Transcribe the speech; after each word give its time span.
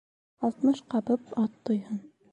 Алтмыш 0.47 0.81
ҡабып 0.95 1.37
ат 1.45 1.57
туйһын. 1.69 2.05